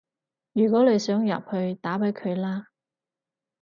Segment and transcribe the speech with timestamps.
[0.53, 2.69] 如果你想入去，打畀佢啦